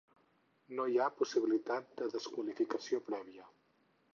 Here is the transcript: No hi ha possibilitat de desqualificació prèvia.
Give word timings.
No 0.77 0.85
hi 0.91 0.95
ha 1.03 1.09
possibilitat 1.19 1.91
de 2.01 2.09
desqualificació 2.15 3.03
prèvia. 3.11 3.51